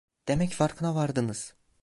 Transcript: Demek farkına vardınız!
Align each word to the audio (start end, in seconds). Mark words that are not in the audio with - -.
Demek 0.27 0.51
farkına 0.53 0.95
vardınız! 0.95 1.53